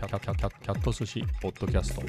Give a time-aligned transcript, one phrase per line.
[0.00, 2.02] キャキャキャキャキャット寿司ポッドキャスト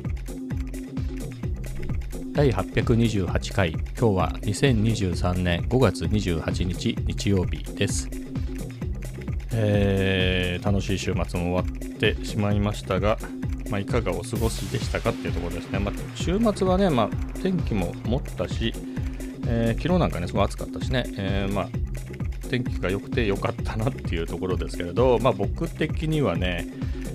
[2.31, 8.09] 第828回今日は2023年5月28日日曜日です
[9.51, 11.65] えー、楽しい週末も終わっ
[11.97, 13.17] てしまいましたが、
[13.69, 18.73] まあ、いかがお過ごしでしたかっていうところですね、まあ、週末はね、まあ、天気も持ったし、
[19.47, 21.69] えー、昨日なんかねすごい暑かったしね、えー、まあ
[22.49, 26.67] 天気が良くて良かったなっていうところですけれど、まあ、僕的にはね、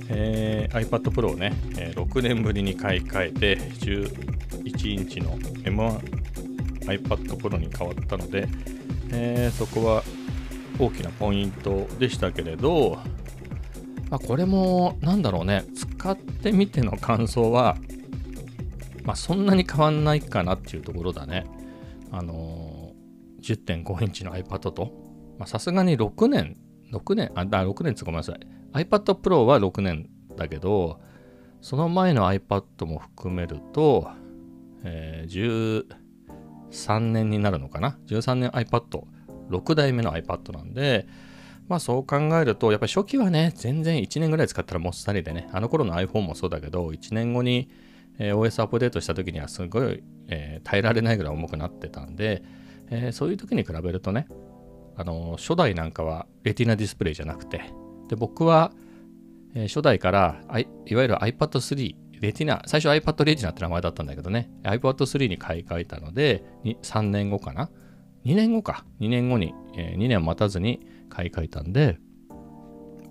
[0.09, 8.48] えー、iPad Pro をね、えー、6年ぶりに買い替えて11インチの M1iPad Pro に変わったので、
[9.10, 10.02] えー、そこは
[10.79, 12.98] 大きなポイントでしたけれど、
[14.10, 17.77] まあ、これもなんだろうね使ってみての感想は、
[19.04, 21.46] まあ、そんなに変わんないかなっていうところだね
[22.12, 25.07] あのー、10.5インチの iPad と
[25.45, 26.57] さすがに6年、
[26.93, 28.55] 6年、あ、だ6年つごめんなさい。
[28.73, 31.01] iPad Pro は6年だけど、
[31.60, 34.09] その前の iPad も含めると、
[34.85, 35.87] えー、
[36.71, 39.02] 13年になるのかな ?13 年 iPad、
[39.51, 41.07] 6代目の iPad なんで、
[41.68, 47.68] まあそう考えると、やっぱり初期はね、全然1年ぐらい使ったらもっさりでね、あの頃の iPhone もそうだけど、1年後に、
[48.18, 52.43] え、OS アップデートした時にはすごい、えー、耐えられないぐらい重くなってたんで、
[52.88, 54.29] えー、そういう時に比べるとね、
[54.96, 57.73] あの初代なんかはレティナディスプレイじゃなくて
[58.09, 58.73] で僕は、
[59.54, 64.50] えー、初代からいいわゆる iPad3 レティナ最初 iPad レティナって名前だったんだけどね。
[64.62, 67.71] iPad3 に買い替えたので3年後かな
[68.25, 68.84] ？2年後か。
[69.00, 71.99] 2年後に、えー、2年待たずに買い替えたんで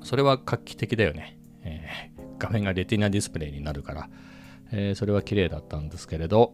[0.04, 4.10] それは画期的だよね、えー、画面がレティナディスプレイになるから、
[4.72, 6.54] えー、それは綺麗だったんですけれど、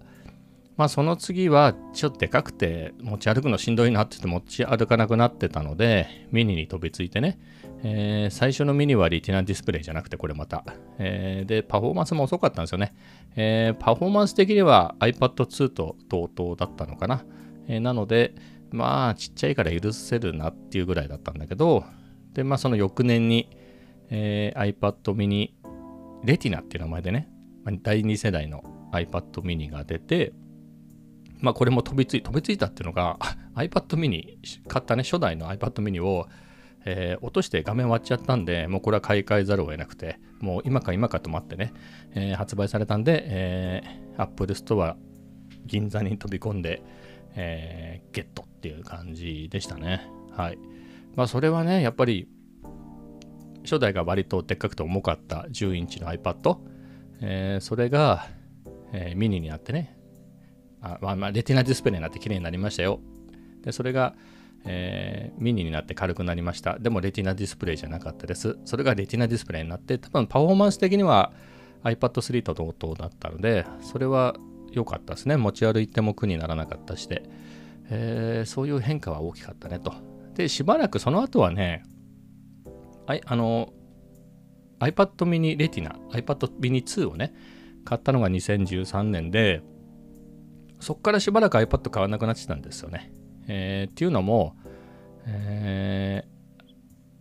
[0.77, 7.39] まあその次はちょっとでかくて持ち歩くのしんどいなって言って持ち歩かなくなってたのでミニに飛びついてね、
[7.83, 10.63] えー、最初のミニはリティナディスプレイじゃなくてこれまた、
[10.99, 12.93] えー、でパフォーマンスも遅かったんですよね、
[13.35, 17.25] えー、パフォーマンス的には iPad2 と同等だったのかな、
[17.67, 18.35] えなので
[18.69, 21.83] まあちっちゃいから許せるなっていうぐらいだったんだけど
[22.33, 23.49] でまあその翌年に、
[24.09, 25.51] え iPad mini
[26.23, 27.29] レティナっていう名前でね
[27.81, 30.33] 第2世代の iPad mini が出て
[31.39, 33.17] まあこれも飛びつい飛びついたっていうのが
[33.55, 34.37] iPad mini
[34.67, 36.27] 買ったね初代の iPad mini を、
[36.85, 41.73] えー、落として画面割っちゃったんでもうこれは買い替えざるを得なくてもう今か今かと待ってね、
[42.15, 44.95] えー、発売されたんで、えー、Apple Store
[45.65, 46.81] 銀座に飛び込んで、
[47.35, 50.57] えー、ゲットっていう感じでしたねはい
[51.15, 52.27] まあそれはねやっぱり
[53.63, 56.57] 初代が割とでっかくて重かった10インチの iPad、
[57.21, 58.27] えー、それが、
[58.91, 60.01] えー、ミニになってね
[60.81, 62.99] あまあ、レティナディスプレイになって綺麗になりましたよ。
[63.63, 64.15] で、それが、
[64.65, 66.77] えー、ミニになって軽くなりました。
[66.79, 68.57] でもレティナディスプレイじゃなかったです。
[68.65, 71.33] それがレティナディスプレイになって、多分パフォーマンス的には
[71.83, 74.35] iPad3 と同等だったので、それは
[74.71, 75.37] 良かったですね。
[75.37, 77.23] 持ち歩いても苦にならなかったしで、
[77.89, 79.93] えー、そういう変化は大きかったねと。
[80.35, 81.83] で、しばらくその後はね、
[83.07, 83.73] ああの、
[84.79, 87.33] iPad mini Retina、iPad mini 2をね、
[87.83, 89.61] 買ったのが2013年で、
[90.79, 93.11] そこからしばらく iPad 買わなくなってたんですよね。
[93.47, 94.55] えー、っていうのも、
[95.25, 96.25] え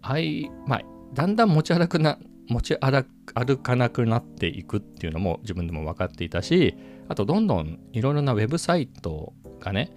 [0.02, 0.82] ー、I まあ、
[1.14, 6.74] だんだん持ち歩くな持ち歩かなくなっていくっていうのも自分でも分かっていたし
[7.08, 9.92] あとどんどんいろいろなウェブサイトがね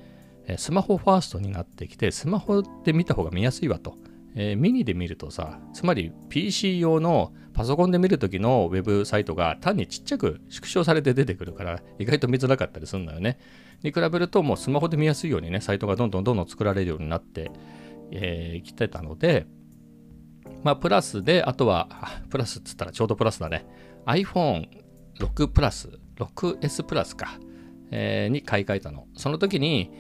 [0.57, 3.95] スマホファーストになってきてスマホで見た方が見やすいわと
[4.35, 13.37] えー、ミニで見るとさ、つまり PC 用のパソコンで見るときのウェブサイトが単にちっちゃく縮小されて出てくるから意外と見づらかったりするんだよね。
[13.83, 17.51] に比べるともうスマホで見やすいようにね、サイトがどんどんどんどん作られるようになってき、
[18.13, 19.45] えー、てたので、
[20.63, 21.89] まあプラスで、あとは、
[22.29, 23.65] プラスっつったらちょうどプラスだね。
[24.05, 27.37] iPhone6 プラス、6S プラスか、
[27.91, 29.07] えー、に買い替えたの。
[29.15, 29.91] その時に、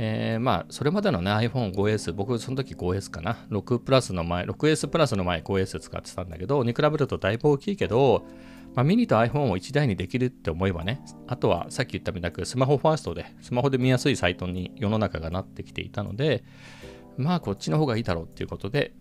[0.00, 3.46] えー、まあ、それまでのね、iPhone5S、僕その時 5S かな。
[3.50, 8.24] 6プラスの前、6S プラスの前 5S 使ってたんだけど、に比べるとだいぶ大きいけど、
[8.78, 16.44] まあ、ミニと iPhone を1台にできるって思えばね、あとはさっき言ったみたくスマホファーストで、スマホで見やすいサイトに世の中がなってきていたので、
[17.16, 18.92] まあこっちの方がいいだろうっていうことで、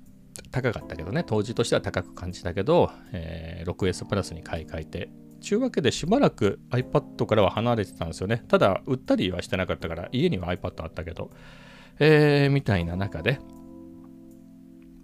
[0.50, 5.10] 高かったけどね、当時としては高く感じたけど、えー、6S プラスに買い替えて、
[5.42, 8.46] ちゅうわけでしばらく iPad からは離れてたんですよね。
[8.48, 11.30] ただ、売ったりはしてなかったから、家には iPad あったけど、
[12.00, 13.40] えー、みたいな中で、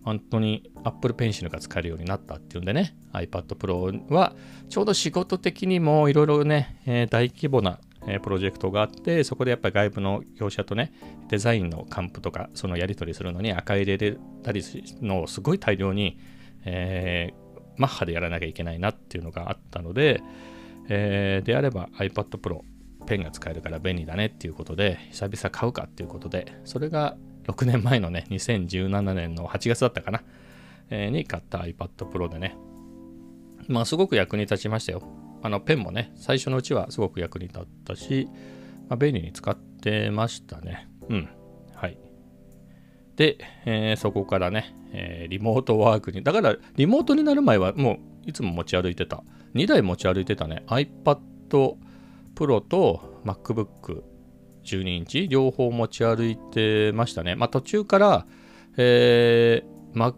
[0.03, 4.35] 本当に Apple Pencil が使えるようになったっていうんでね、iPad Pro は
[4.69, 7.79] ちょうど仕事的にもいろいろね、えー、大規模な、
[8.21, 10.91] プロジェクトがあって、そこでやっぱり外部の業者とね、
[11.29, 14.61] デザインの還付とか、そのやり取りするのに赤入れれたり
[15.01, 16.19] のをすごい大量に、
[16.65, 20.21] えー、マッハでやらなきゃいけないなっていうのがあったので、
[20.89, 22.61] えー、であれば iPad Pro
[23.05, 30.23] ペンが使えるから便利だねっていうことで久々買うかっていうことでそれが6年前のね2017年の8月だったかな、
[30.89, 32.57] えー、に買った iPad Pro でね。
[33.67, 35.03] まあすごく役に立ちましたよ。
[35.41, 38.27] あのペンもね最初のうちはすごく役に立ったし、
[38.89, 40.87] まあ、便利に使ってましたね。
[41.09, 41.29] うん。
[41.75, 41.97] はい。
[43.15, 47.93] で、えー、そこからね、えー、リモートワークに、だからリモートになる前はも
[48.25, 49.23] ういつも持ち歩いてた。
[49.55, 50.63] 2台持ち歩いてたね。
[50.67, 51.19] iPad
[52.35, 54.03] Pro と MacBook
[54.63, 57.35] 12インチ両方持ち歩いてましたね。
[57.35, 58.25] まあ途中から、
[58.77, 60.15] えー、Mac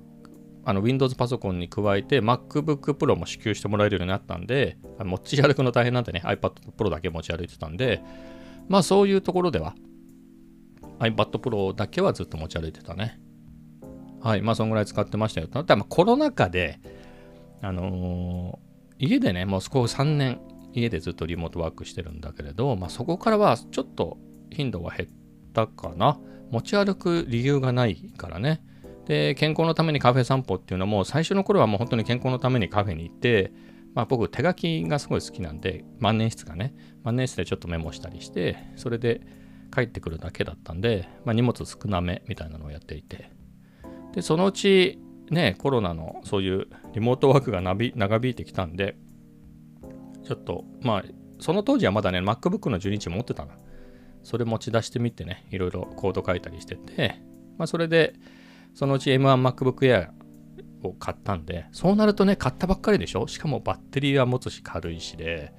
[0.67, 8.01] あの Windows パソコンに加えて MacBook Pro も支給してもらえるようになったんで、持ち歩くの大変なんでね、iPad Pro だけ持ち歩いてたんで、
[8.67, 9.75] まあそういうところでは
[10.99, 13.19] iPad Pro だけはずっと持ち歩いてたね。
[14.25, 14.41] はい。
[14.41, 15.47] まあ、そんぐらい使ってましたよ。
[15.47, 16.79] ただ、コロナ禍で、
[17.61, 20.39] あのー、家でね、もうそこ3年、
[20.73, 24.17] 家でずっとリモートワークしてるんだけれど、まあ、そこからはちょっと
[24.51, 25.09] 頻度は減っ
[25.53, 26.19] たかな。
[26.51, 28.61] 持ち歩く理由がないからね。
[29.05, 33.51] で、健康のためにカフェ散歩っていうのも、最初の頃はもう本当に健康のためにカフェに行って、
[33.93, 39.21] まあ、僕、手書きがすごい好きなんで、万年筆がね、万年筆でちょっとメモしたりして、それで、
[39.75, 43.29] 帰ってくるだけだったんで、まあ、荷物少なめみたいなのをやっていて
[44.13, 44.99] でそのうち
[45.29, 48.95] ねコロナのそういうリモートワークが長引いてきたんで
[50.23, 51.03] ちょっとまあ
[51.39, 53.51] その当時はまだね MacBook の12日持ってたの
[54.25, 57.21] それ持ち出してみてねいろいろコード書いたりしてて
[57.57, 58.13] まあそれで
[58.73, 60.09] そのうち M1MacBook Air
[60.83, 63.27] を買ったんでそうなるとね買ったばっかりでしょ？
[63.27, 65.53] しかもバッテリーは持つし軽いしで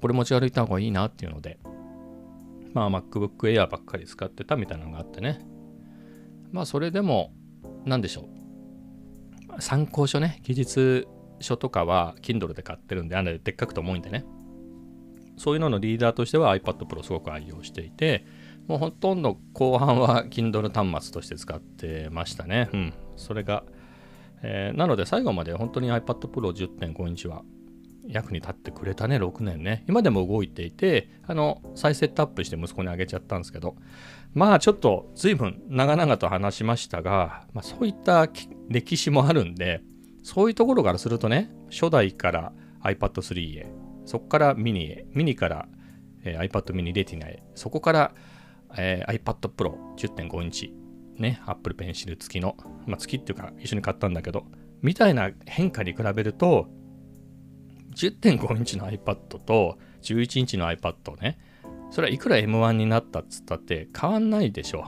[0.00, 1.58] これ持ち歩いた方がいいなっていうので
[2.72, 5.46] まあ MacBook Air ばっかり使ってたみたいなのがあってね。
[6.52, 7.32] まあそれでも、
[7.84, 8.28] 何でしょ
[9.56, 9.60] う？
[9.60, 11.08] 参考書ね、技術
[11.40, 14.24] 書とかは Kindle で買ってるんで、あれでっかくて重いんでね。
[15.36, 18.26] そういうののリーダーとしては iPad Pro すごく愛用していて、
[18.66, 22.68] もうほとんど後半は Kindle 端末として使ってましたね。
[22.72, 22.94] うん。
[23.16, 23.64] それが、
[24.42, 27.42] えー、なので最後まで本当に iPad Pro 10.5インチは
[28.08, 29.84] 役に立ってくれたね、6年ね。
[29.88, 33.76] 今でも動いていて、あの、再セットアップして息子にあげちゃったんですけど、
[34.34, 38.28] まあちょっと随分長々と話しましたが、まあ、そういった
[38.68, 39.80] 歴史もあるんで、
[40.22, 43.66] そういうところからするとね、初代から iPad3 へ、
[44.06, 45.68] そこからミニへ、ミニから、
[46.24, 48.14] えー、iPad mini レティナへ、そこから、
[48.78, 50.72] えー、iPad Pro 10.5インチ、
[51.16, 52.56] ね、Apple Pencil 付きの、
[52.86, 54.46] まあ付きっていうか一緒に買ったんだけど、
[54.80, 56.68] みたいな変化に比べると、
[57.94, 61.38] 10.5インチの iPad と11インチの iPad ね、
[61.90, 64.86] それはいくら M1 になったっつったって変わんないでしょ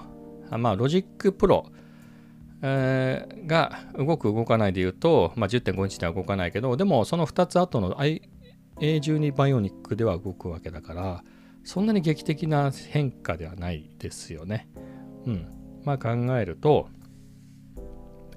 [0.51, 0.59] う。
[0.59, 1.71] まあ、ロジックプロ、
[2.63, 8.28] えー、が動く動かないで言うと、まあ、10.5インチでは動かないけど、でもその2つ後の i
[8.81, 11.25] A12 バイオニックでは動くわけだから、
[11.65, 14.69] そんなに劇的な変化ではないですよね。
[15.27, 15.47] うん。
[15.85, 16.89] まあ考えると、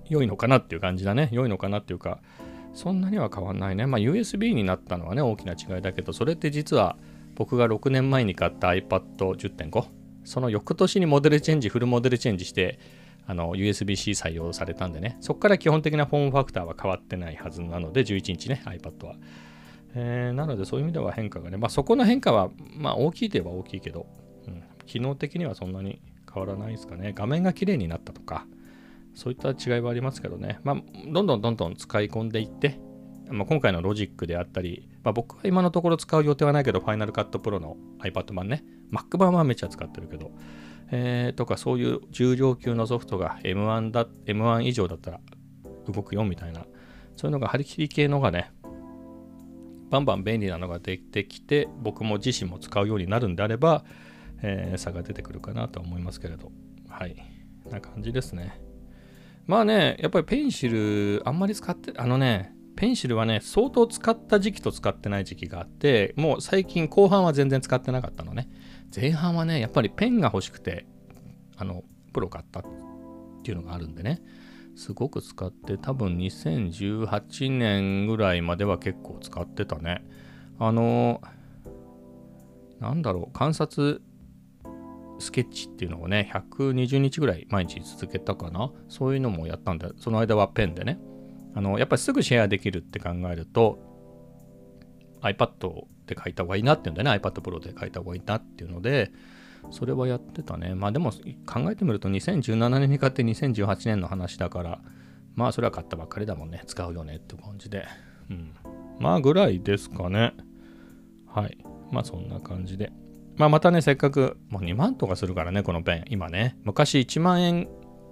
[0.09, 1.29] 良いのかなっていう感じだね。
[1.31, 2.21] 良いのかなっていうか、
[2.73, 3.85] そんなには変わんないね。
[3.85, 6.97] まあ USB になったのはね、大きな違いだけど、それって実は
[7.35, 9.85] 僕が6年前に買った iPad10.5、
[10.23, 12.79] その翌年にモデルチェンジ、フルモデルチェンジして、
[13.27, 19.15] USB-C 採用されたんでね、そこから基本的なフォームファクターは変わってないはずなので、11インチね、iPad は。
[19.93, 24.07] えー、なのでそういう意味では変化がね、まあそこの変化は、まあ大きいといえば大きいけど、
[24.48, 26.01] うん、機能的にはそんなに
[26.33, 27.13] 変わらないですかね。
[27.13, 28.45] 画面が綺麗になったとか、
[29.13, 30.75] そういった違いはありますけどね、まあ、
[31.07, 32.79] どんどんどんどん使い込んでいって、
[33.29, 40.31] まあ、今回のロジックであったり、まあ、僕は今のところ使う予定はないけど、ファイナルカットプロの iPad 版ね、Mac 版はめっちゃ使ってるけど、
[40.91, 45.19] えー、とかそういう重量級のソフトが M1 だ、M1 以上だったら
[45.88, 46.65] 動くよみたいな、
[47.15, 48.51] そういうのが張り切り系のがね、
[49.91, 53.83] バンバン便利なのができてきて、僕も自身も使うようになるんであれば、
[54.41, 56.51] えー、差が出てくるかなと思いますけれど、
[56.89, 57.15] はい。
[57.69, 58.60] な感じですね。
[59.45, 68.50] まあね、やっぱりペンシル、あんまり使って、あのね、ペンシルはね、相当使った時期と使ってない時期があって、もう最近後半は全然使ってなかったのね。
[68.95, 70.86] 前半はね、やっぱりペンが欲しくて、
[71.57, 71.83] あの、
[72.13, 72.63] プロ買ったっ
[73.43, 74.21] ていうのがあるんでね、
[74.81, 80.03] すごく使って、多分2018年ぐらいまでは結構使ってたね。
[80.57, 81.21] あの、
[82.79, 84.01] なんだろう、観察
[85.19, 88.71] スケッチっていうのをね、120日ぐらい毎日続けたかな。
[88.89, 91.00] そういうのもやったんで、その間はペンでね。
[91.53, 93.77] あの、やっぱりすぐシェアできるって考えると、
[95.21, 99.11] iPad で書いた方がいいなっていうんでね、iPad Pro で書いた方がいいなっていうので、
[99.70, 100.75] それはやってたね。
[100.75, 101.12] まあでも
[101.46, 104.82] 考えてみると2017年に買って2018年の話だから、
[105.36, 106.63] まあそれは買ったばっかりだもんね。
[106.65, 107.86] 使うよねって感じで。
[108.30, 108.53] うん。
[109.00, 110.34] まあぐらいですかね。
[111.27, 111.58] はい。
[111.91, 112.91] まあそんな感じで。
[113.38, 116.06] まあまたね、せっかく、もう2万とかするからね、このペン。
[116.10, 116.58] 今ね。
[116.63, 117.70] 昔1万円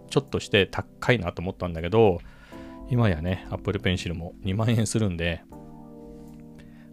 [0.09, 2.19] ちょっとして高いなと思ったんだけど、
[2.89, 5.43] 今やね、Apple Pencil も2万円するんで、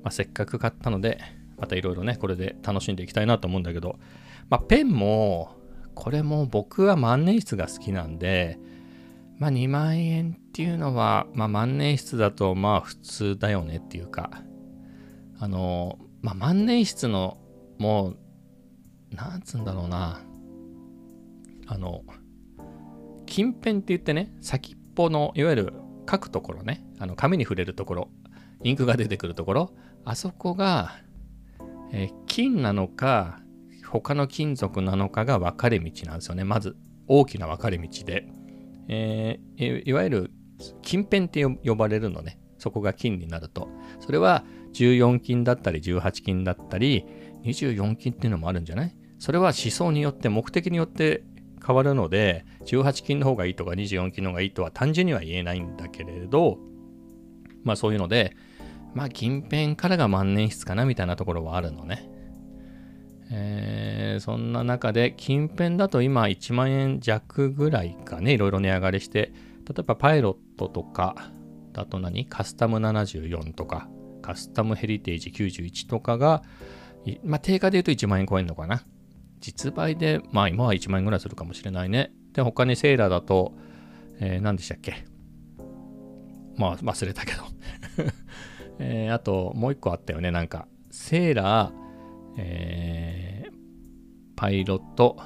[0.02, 1.18] まあ、せっかく買ったので、
[1.56, 3.98] またいろいろね、これで楽しんでいきたいなと思うんだけど、
[4.48, 5.56] まあ、ペンも、
[5.94, 8.58] これも僕は万年筆が好きなんで、
[9.38, 14.42] まあ2万円っていうのは、まあ万年筆だとまあ普通だよねっていうか、
[15.38, 17.38] あの、まあ万年筆の
[17.78, 20.20] もう、なんつうんだろうな、
[21.66, 22.02] あの、
[23.26, 25.72] 近辺って言ってね、先っぽの、いわゆる
[26.10, 28.08] 書くところね、あの紙に触れるところ、
[28.62, 29.70] インクが出てくるところ、
[30.04, 30.92] あそこが、
[31.92, 33.40] えー、金なのか、
[33.90, 36.44] 他の金属なのかが分かれ道なんですよね。
[36.44, 36.76] まず
[37.06, 38.26] 大きな分かれ道で。
[38.88, 40.30] えー、いわゆる
[40.82, 42.38] 金片って呼ばれるのね。
[42.58, 43.68] そこが金になると。
[44.00, 47.04] それは14金だったり18金だったり
[47.44, 48.96] 24金っていうのもあるんじゃない？
[49.18, 51.22] それは思想によって目的によって
[51.64, 56.58] 変わるので18金の方がいいとか24金の方がいいとは単純には言えないんだけれど
[57.64, 58.36] まあそういうので
[58.94, 62.10] まあ金片からが万年筆かなみたいなところはあるのね。
[63.30, 69.32] えー、そんな中で、近辺だと今1万円弱ぐらいかね、いろいろ値上がりして、
[69.68, 71.30] 例えばパイロットとか、
[71.72, 72.26] だと何？
[72.26, 73.88] カスタム74とか、
[74.22, 76.42] カスタムヘリテージ91とかが、
[77.22, 78.82] まあ、定価で言うと1万円超えるのかな？
[79.40, 82.12] 実売で、まあ今は1万円ぐらいするかもしれないね。
[82.32, 83.54] で、他にセーラーだと、
[84.18, 85.04] えー、何でしたっけ？
[86.56, 87.42] まあ忘れたけど
[88.80, 90.30] えー、あともう一個あったよね。
[90.30, 91.85] なんか、セーラー、
[92.36, 93.52] えー、
[94.36, 95.16] パイロット、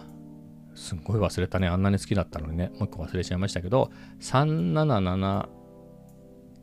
[0.75, 1.67] すっごい忘れたね。
[1.67, 2.71] あんなに好きだったのにね。
[2.75, 3.91] もう一個忘れちゃいましたけど、
[4.21, 5.49] 377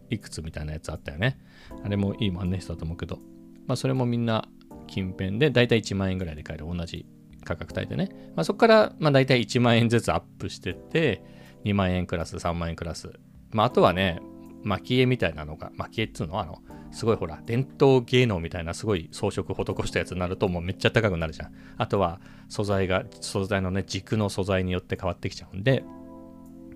[0.09, 1.39] いくつみたいなやつあったよね。
[1.83, 3.19] あれもいい万年筆だと思うけど、
[3.67, 4.47] まあそれもみんな
[4.87, 7.05] 近辺で、だいたい1万円ぐらいで買える同じ
[7.43, 8.09] 価格帯でね。
[8.35, 11.21] まあそこから、まあだいたい1万円ずつアップしてって、
[11.65, 13.11] 2万円クラス、3万円クラス。
[13.51, 14.21] まああとはね、
[14.63, 16.39] 蒔絵みたいなのが、蒔絵っつうの？
[16.39, 21.51] あの、すごいほら、伝統芸能みたいなすごい装飾施したやつになるともうめっちゃ高くなるじゃん。
[21.77, 25.83] あとは素材が、素材のね、軸の素材によって変わってきちゃうんで、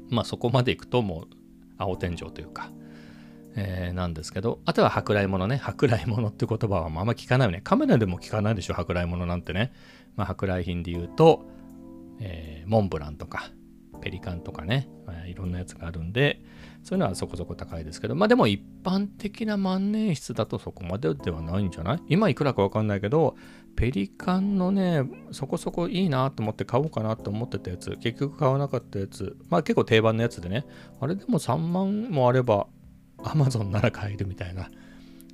[0.10, 1.28] まあそこまでいくともう
[1.78, 2.72] 青天井というか、
[3.56, 5.62] えー、なんですけど、あとは舶来物ね。
[5.62, 7.62] 舶来物って言葉はあんま聞かないよね。
[7.64, 9.74] カメラでも聞かないでしょ、舶来物なんてね。
[10.16, 11.46] まあ、舶来品で言うと、
[12.20, 13.52] えー、モンブランとか、
[14.02, 16.42] ペリカンとかね、まあ、いろんなやつがあるんで、
[16.84, 22.00] そういうのはそこそこ高いですけど、まあでも一般的な万年筆だとそこまでではないんじゃない？
[22.10, 23.36] 今いくらかわかんないけど、
[23.76, 30.66] ペリカンのね、そこそこいいなと思って買おうかなと思ってたやつ、結局買わなかったやつ、まあ結構定番のやつでね、
[31.00, 32.68] あれでも3万もあれば、
[33.24, 34.70] アマゾンなら買えるみたいな。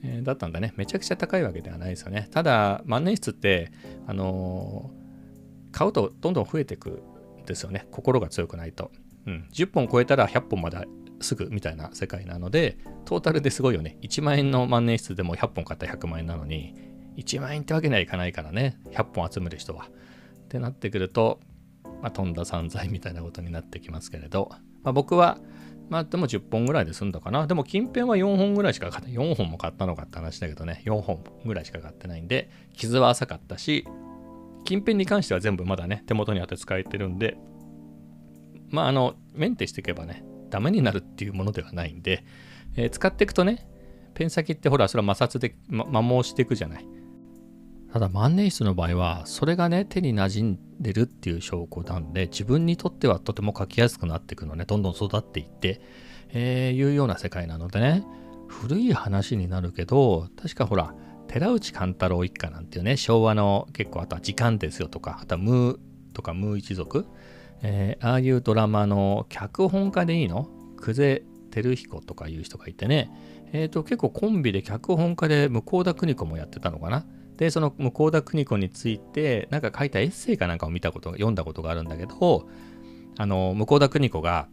[0.03, 0.73] え、だったんだね。
[0.75, 2.27] めちゃくちゃ高いわけではないですよね。
[2.31, 3.71] ただ、万年筆って、
[4.05, 7.01] あのー、買うとどんどん増えていく
[7.41, 7.87] んですよね。
[7.91, 8.91] 心が強くないと。
[9.25, 10.85] うん、10本超えたら100本まで
[11.21, 13.97] すぐみたいな世界なので、トータルですごいよね。
[14.01, 16.73] 1万円の万年筆でも100本買ったら100万円なのに、
[17.17, 19.85] 1万円ってわけにはいかないからね、100本集める人は。
[19.85, 21.39] ってなってくると、
[22.01, 24.49] まあ、飛んだ散財みたいなことになってきますけれど、
[24.83, 25.39] まあ、僕は、
[25.89, 27.47] まあでも10本ぐらいで済んだかな。
[27.47, 33.87] でも近辺は4本ぐらいしか買って、4本も買ったのかって話だけどね、4本ぐらいしか買ってないんで、傷は浅かったし、
[34.65, 37.37] 近辺に関しては全部まだね、手元にあって使えてるんで、
[38.69, 42.23] まああの、メンテしていけばね、ダメになるっていうものではないんで、
[42.75, 43.67] えー、使っていくとね、
[44.13, 46.85] ペン先ってほら、それは摩擦で、ま、摩耗していくじゃない。
[47.91, 55.81] ただ万年筆の場合は、それがね、手に馴染んでるっていう証拠なんで、自分にとってはとても書きやすくなっていくのね、どんどん育っていって、
[56.29, 58.03] えー、いうような世界なのでね、
[58.47, 60.93] 古い話になるけど、確かほら、
[61.27, 65.79] 寺内貫太郎一家なんていうね、昭和の結構、あとは時間ですよとか、あとはムー
[66.13, 67.05] とかムー一族、
[67.61, 70.49] えー、ああいうドラマの脚本家でいいの？
[70.79, 73.09] 久世照彦とかいう人がいてね、
[73.51, 77.05] えっ、ー、と結構コンビで脚本家で向田邦子もやってたのかな？
[77.37, 82.47] で、その向田邦子について、なんか書いたエッセイかなんかを見たこと、読んだことがあるんだけど、
[83.17, 84.47] あの、向田邦子が、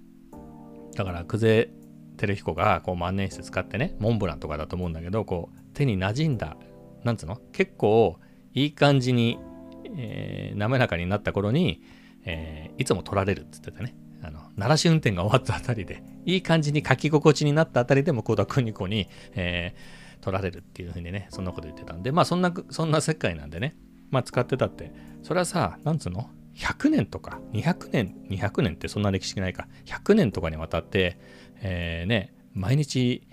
[0.95, 1.71] だから久世
[2.17, 6.57] 照彦がこう万年筆使ってね、モンブランとかだと思うんだけど、こう手に馴染んだ、
[7.05, 7.37] なんつうの？
[7.53, 8.19] 結構
[8.53, 9.39] いい感じに、
[9.97, 11.83] えー、滑らかになった頃に、
[12.25, 13.97] えー、いつも取られるって言ってたね。
[14.23, 23.77] あの、鳴らし運転が終わったあたりで、いい感じに書き心地になったあたりでも、コ田邦子に、えー、取られるっていうふうにね、そんなこと言ってたんで、まあそんな、そんな世界なんでね、
[24.11, 31.19] まあ使ってたって、それはさ、なんつうの ?100 年とか、200年、200年ってそんな歴史ないか、100年とかにわたって、
[31.61, 33.27] えー、ね、毎日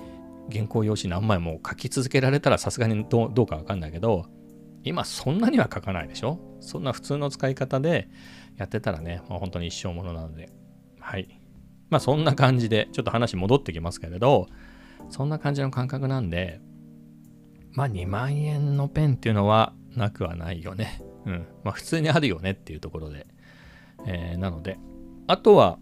[0.52, 4.26] 原稿用紙何枚も書き続けられたらさすがにどうかわかんないけど、
[4.84, 6.40] 今そんなには書かないでしょ？
[6.60, 8.10] そんな普通の使い方で
[8.62, 10.50] やってたらね、まあ、本当に一生ものなので。
[11.00, 11.42] はい。
[11.90, 14.48] まあそんな感じで、ちょっと話戻ってきますけれど、
[15.10, 16.62] そんな感じの感覚なんで、
[17.74, 21.02] まあ2万円のペンっていうのはなくはないよね。
[21.26, 21.48] うん。
[21.64, 23.26] まあ普通にあるよねっていうところで。
[24.06, 24.78] えー、なので、
[25.28, 25.80] あとは、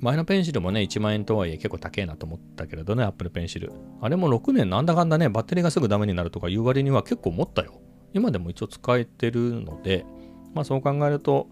[0.00, 3.72] 前のペンシルもね、1万円とはいえ結構高えなと思ったけれどね、Apple ペンシル。
[4.00, 7.80] あれも6年なんだかんだね、バッテリーがすぐダメになるとかいう割には結構持ったよ。
[8.14, 10.06] 今でも一応使えてるので、
[10.54, 11.48] まあそう考えると、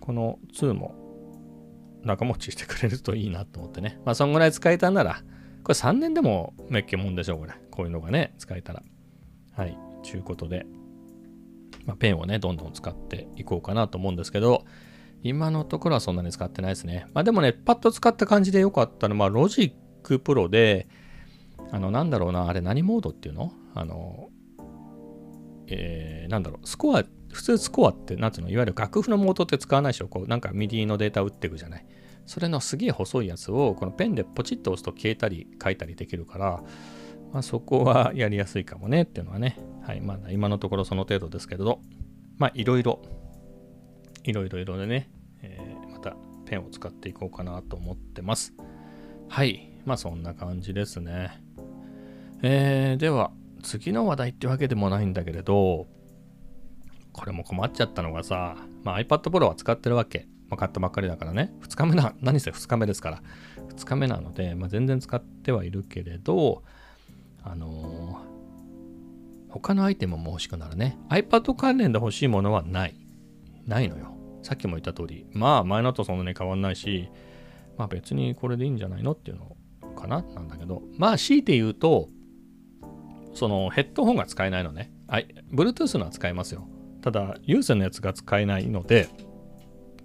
[0.00, 0.94] この2も
[2.02, 4.00] 長持ちしてくれるといいなと思ってね。
[4.04, 5.22] まあそんぐらい使えたんなら、
[5.62, 7.52] これ3年でもめっけもんでしょう、これ。
[7.70, 8.82] こういうのがね、使えたら。
[9.52, 9.76] はい。
[10.02, 10.66] ちゅうことで、
[11.84, 14.64] まあ、ペンをね、どんどん使っていこうかなと思うんですけど、
[15.22, 17.06] 今のところはそんなに使ってないですね。
[17.12, 19.72] まあでもね、パッと使った感じで良かったのは、まあ、ロジッ
[20.02, 20.88] クプロで、
[21.70, 23.52] あの、なんだろうな、あれ何モードっていうの？
[23.74, 24.30] あの、
[25.66, 30.08] えー、なんだろう、スコア、普通スコアって、なんつうの、いわゆる楽譜のモードって使わないでしょ。
[30.08, 31.86] こう、なんかミディのデータ打っていくじゃない。
[32.26, 36.62] それのすげえ細いやつを、このペンでポチッと押すと消えたり書いたりできるから、
[37.32, 41.80] まあ、そこはやりやすいかもねっていうのはね、はい、まあ、今のところその程度ですけれど、
[42.38, 43.00] まあ、いろいろ、
[44.24, 45.10] いろいろいろでね、
[45.42, 48.54] えー、またペンを使っていこうかなと思ってます。
[49.28, 51.42] はい、まあそんな感じですね。
[52.42, 53.30] えー、では、
[53.62, 55.86] 次の話題ってわけでもないんだけれど、
[57.12, 60.26] これも困っちゃったのがさ、まあ、iPad Pro は使ってるわけ。
[60.48, 61.52] まあ、買ったばっかりだからね。
[61.62, 63.22] 2日目な、 何せ2日目ですから。
[63.68, 66.64] 2日目なので、まあ、全然使ってはいるけれど、
[67.42, 70.98] あのー、他のアイテムも欲しくなるね。
[71.08, 72.94] iPad 関連で欲しいものはない。
[73.66, 74.14] ないのよ。
[74.42, 77.08] さっきも言った通り、まあ前のとそんなに変わんないし、
[77.76, 79.56] まあ別にこれでいいんじゃないのっていうの
[79.94, 82.08] かななんだけど、まあ強いて言うと、
[83.34, 84.92] そのヘッドホンが使えないのね。
[85.08, 86.68] はい、Bluetooth のは使えますよ。
[87.02, 89.08] ただ、有線のやつが使えないので、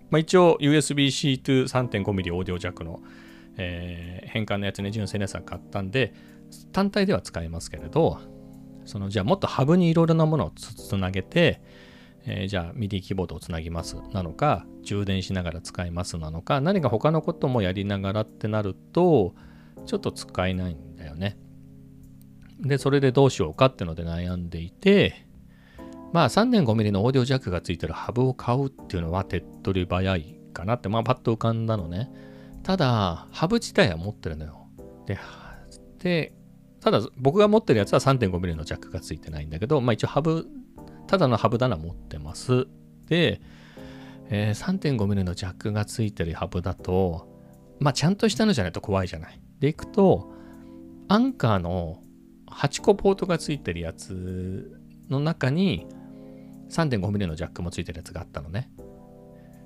[0.09, 3.01] まあ、一応 USB-C to 3.5mm オーディオジャックの、
[3.57, 6.13] えー、変換のやつね、純正のやつは買ったんで、
[6.71, 8.19] 単体では使えますけれど、
[8.85, 11.61] そのじゃあもっとハブにいろいろなものをつなげて、
[12.27, 19.35] えー、じゃあ MIDI キーボードをつなぎますなのか、充電しながら使いますなのか、何か他のこともやりながらってなると、
[19.85, 21.37] ちょっと使えないんだよね。
[22.59, 25.24] で、それでどうしようかっていうので悩んでいて、
[26.15, 32.09] まあ 3.5mm のオーディオジャックがついてるハブを買うっていうのは手っ取り早いかなって、まあパッと浮かんだのね。
[32.63, 34.65] ただ、ハブ自体は持ってるのよ。
[35.07, 35.19] で、
[35.99, 36.33] で、
[36.79, 40.47] ただ僕が持ってるやつは 3.5mm のジャックがついてないんだけど、まあ一応ハブ、
[41.05, 42.65] ただのハブ棚持ってます。
[43.09, 43.41] で、
[44.29, 47.27] えー、3.5mm のジャックがついてるハブだと、
[47.81, 49.41] まあちゃんとしたのじゃないと怖いじゃない。
[49.59, 50.31] で、いくと、
[51.09, 52.01] アンカーの
[52.49, 55.87] 8個ポートがついてるやつの中に
[56.69, 58.69] 3.5mm のジャックもついてるやつがあったのね。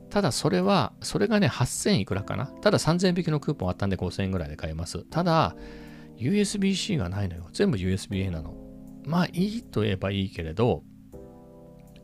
[0.10, 2.48] ただそれは、それがね、8000いくらかな。
[2.48, 5.04] ただ3000引きのクーポンあったんで5000円ぐらいで買えます。
[5.04, 5.56] ただ、
[6.18, 7.48] USB-C がないのよ。
[7.54, 8.56] 全部 USB-A なの。
[9.06, 10.84] まあいいと言えばいいけれど、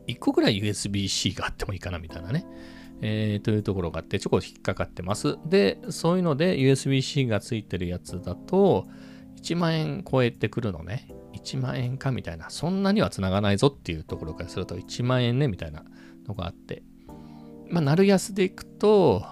[0.06, 2.46] 1個ぐらい USB-C があってもいいかなみたいなね。
[3.02, 5.36] えー、というところがあって、ちょこっと引っかかってます。
[5.44, 8.86] で、そういうので USB-C がついてるやつだと、
[9.42, 11.08] 1万円超えてくるのね。
[11.46, 12.50] 1万円かみたいな。
[12.50, 15.84] そんなには繋がないぞっていうところからすると1万円ねみたいな
[16.26, 16.82] のがあって。
[17.70, 19.24] まあ、なる安でいくと、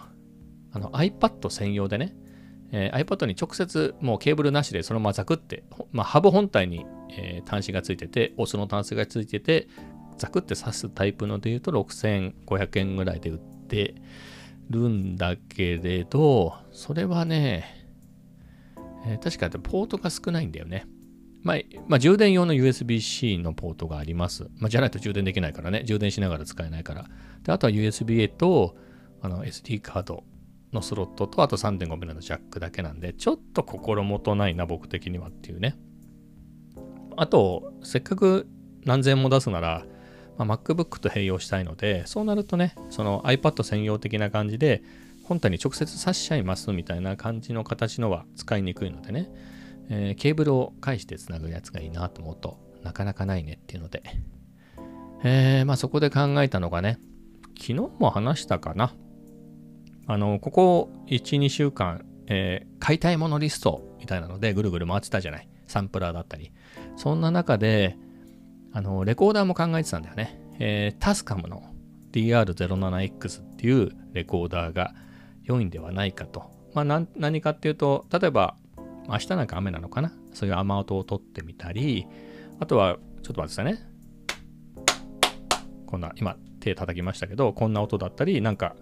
[0.72, 2.16] あの iPad 専用でね、
[2.72, 9.68] えー、iPad に直接もうケーブルなしでそのままザクって、まあ、ハブ本体に、えー、端子がついてて、オスの端子がついてて、
[10.16, 13.96] ザクって挿すタイプので言うと6500円ぐらいで売って
[14.70, 17.88] るんだけれど、それはね、
[19.07, 20.87] えー、確かポートが少ないんだよね。
[21.45, 24.45] まあ、まあ、充電用の USB-C のポートがあります。
[24.57, 25.85] まあ、じゃないと充電できないからね。
[25.85, 27.05] 充電しながら使えないから。
[27.43, 28.75] であとは USB-A と
[29.21, 30.25] あの SD カード
[30.73, 35.77] のスロットと、あと 3.5mm のジャックだけなんで、ちょっと心もとないな、僕的にはっていうね。
[37.17, 38.49] あと、せっかく
[38.85, 39.85] 何千も出すなら、
[40.37, 44.83] まあ、MacBook と併用したいので、そうなるとね、その iPad 専用的な感じで、
[45.25, 49.31] 本体に直接挿しちゃいますみたいな感じの形のは使いにくいのでね、
[49.88, 54.03] えー、ケーブルを介してつなぐやつがいいなと思うとなかなかないねっていうので、
[55.25, 56.99] えー、まあそこで考えたのがね、
[57.59, 58.94] 昨日も話したかな。
[60.07, 65.49] あの、ここ1、2週間、えー、買いたいものリストみたいなのでぐるぐる回ってたじゃない。
[65.66, 66.53] サンプラーだったり。
[66.97, 67.97] そんな中で、
[68.73, 70.38] あの、レコーダーも考えてたんだよね。
[70.59, 71.62] えー、タスカムの
[72.12, 74.94] DR07X っていうレコーダーが
[75.42, 76.51] 良いんではないかと。
[76.75, 78.57] まあ何かっていうと、例えば
[79.09, 80.12] 明日なんか雨なのかな？
[80.33, 82.07] そういう雨音を取ってみたり、
[82.61, 83.79] あとは、ちょっと待ってくださいね。
[85.87, 88.77] こんな、今手叩きましたけど、こんな音だったり、なんか、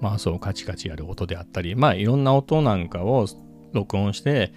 [0.00, 3.26] マウスをカチカチやる音であったり、まあいろんな音なんかを
[3.72, 4.52] 録音して、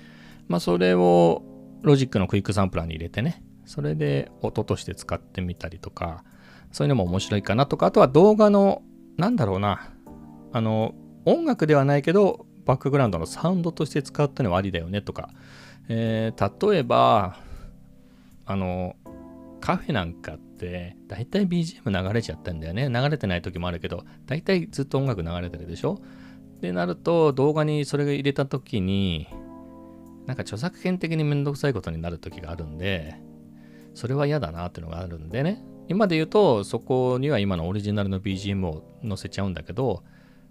[0.48, 1.44] まあそれを
[1.82, 6.24] ロジックのクイックサンプラーに入れてね、それで音として使ってみたりとか、
[6.72, 8.84] そういうのも面白いかなとか、あとは動画の、
[9.18, 9.92] なんだろうな、
[10.54, 10.94] あの、
[11.26, 15.30] 音楽ではないけど、バックグラウンドのサウンドとして使ったのはありだよねとか、
[15.90, 17.38] えー、例えば、
[18.46, 18.96] あの、
[19.62, 22.90] カフェなんかって、だいたい BGM 流れちゃったんだよね。
[22.90, 26.02] 流れてない時もあるけど、だいたいずっと音楽流れてるでしょ
[26.58, 29.28] ってなると、動画にそれが入れた時に、
[30.26, 33.16] なんか著作権的にめんどくさいことになる時があるんで、
[33.94, 35.64] それは嫌だなっていうのがあるんでね。
[35.88, 40.04] 今で言うと、そこには今のオリジナルの BGM を載せちゃうんだけど、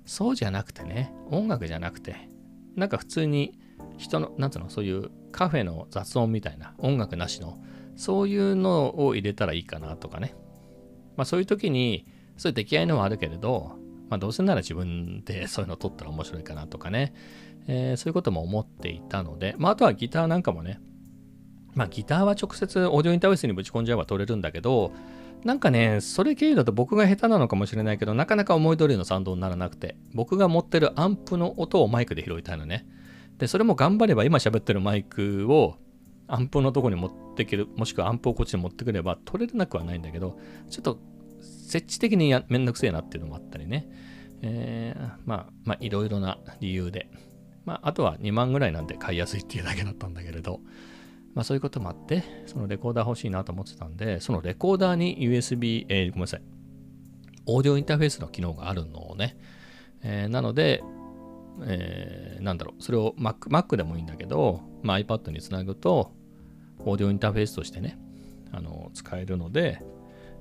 [0.04, 2.28] そうじゃなくてね、音楽じゃなくて、
[2.76, 3.58] なんか普通に
[3.98, 7.62] 人の、なんつうの、そういうカフェの雑音みたいな、音楽なしの、
[7.96, 10.34] そういうのを入れたらいいかなとかね。
[11.16, 13.76] まあそういう時に、そういう出来合いのはあるけれど、
[14.08, 17.14] まあどうせなら自分で そういうのを撮ったら面白いかなとかね。
[17.68, 20.80] えー、そういうことも思っていたので、まああとはギターなんかもね、
[21.74, 24.92] まあギターは直接オーディオインターフェースにぶち込んじゃえば撮れるんだけど、
[25.44, 32.86] なんかね、それ経由だと僕が下手なのかもしれないけど、なかなか思い通りのサウンドにならなくて、僕が持ってるアンプの音をマイクで拾いたいのね。
[33.38, 35.76] で、それも頑張れば今喋ってるマイクを
[36.28, 40.38] アンプのとこに持ってける、もしくはアンプをこっちに持ってくれば取れなくはないんだけど、
[40.70, 40.98] ちょっと
[41.40, 43.88] 設置的にやめんどくせえなっていうのもあったりね。
[44.42, 47.08] えー、まあ、まあ、いろいろな理由で。
[47.64, 50.60] まあ、あとは2万ぐらいなんで買いやすいっていうだけだったんだけれど、
[51.34, 56.42] まあそういうこともあって、そのレコーダー欲しいなと思ってたんで、そのレコーダーに USB、えー、ごめんなさい、
[57.46, 59.36] オーディオインターフェースの機能があるのをね、
[60.02, 60.82] えー、なので、
[61.64, 66.12] えー、なんだろう、それを Mac, Mac でもいいんだけど、まあ、iPad につなぐと、
[66.84, 67.98] オーディオインターフェースとしてね、
[68.52, 69.82] あの使えるので、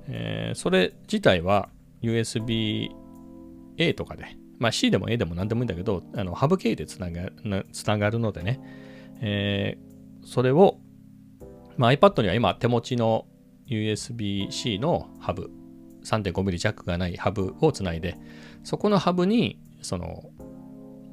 [0.08, 1.68] えー、それ自体は
[2.02, 7.30] USB-A とかで、まあ C でも A でも何でもいいんだけど、あのハブ経由でつなが
[7.72, 8.60] つながるのでね、
[9.20, 10.78] えー、それを
[11.76, 13.26] まあ、iPad には今手持ちの
[13.68, 15.50] USB-C のハブ
[16.04, 18.18] 3.5mm ジャックがないハブをつないで
[18.64, 20.24] そこのハブにその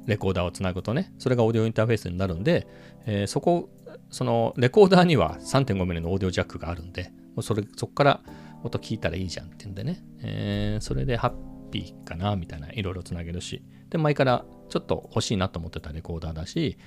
[0.06, 2.66] レコーダーをつなぐとねそれがオーディオインターフェースになるんで、
[3.06, 3.70] えー、そこ
[4.10, 8.20] そのレコーダーには 3.5mm のオーディオジャックがあるんでもうそれそこから
[8.64, 13.62] 音聞いたらいいじゃんってんでね、えー、それでハッピーかなみたいないろいろつなげるし。
[13.90, 16.78] で前からちょっと欲しいなと思ってたレコーダーだし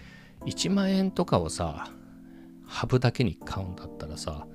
[0.45, 1.89] 1万円とかをさ
[2.73, 4.47] ハブだけに買うんだったらさ、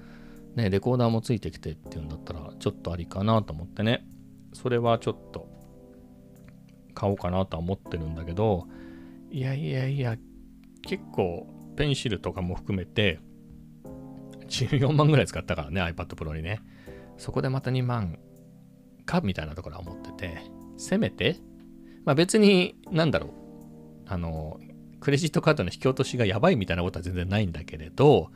[0.57, 4.05] ね、レコーダーもついてきてっていうんだったら、ちょっとありかなと思ってね、
[4.53, 5.49] それはちょっと
[6.95, 8.67] 買おうかなとは思ってるんだけど、
[9.31, 10.17] いやいやいや、
[10.83, 13.21] 結構ペンシルとかも含めて、
[14.49, 16.61] 14万ぐらい使ったからね、iPad Pro にね。
[17.19, 18.19] そこでまた2万
[19.05, 20.43] かみたいなところは思ってて、
[20.77, 21.37] せめて、
[22.05, 23.31] まあ別に、なんだろう、
[24.07, 24.59] あの、
[25.01, 28.31] クレジットカードの引き落としがやばいみたいなことは全然ないんだけれど、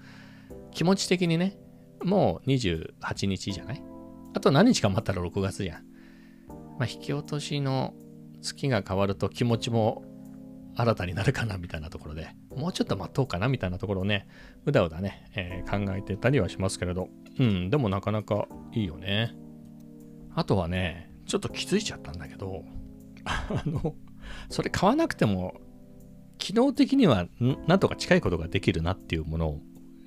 [0.73, 1.57] 気持ち的にね、
[2.03, 3.83] もう28日じゃない？
[4.35, 5.85] あと何日か待ったら6月じゃん。
[6.79, 7.95] まあ、引き落としの
[8.41, 10.05] 月が変わると気持ちも
[10.75, 14.27] 新たになるかなみたいなところで、もうちょっと待とうかなみたいなところをね、
[14.65, 19.35] うだうだね、えー、考えてたりはしますけれど、うん、でもなかなかいいよね。
[20.35, 22.65] あとはね、ちょっと気づいちゃったんだけど、
[23.25, 23.95] あの、
[24.49, 25.61] それ買わなくても
[26.43, 27.29] 機能的には
[27.69, 29.61] なんとか近いことができるなっていうものを、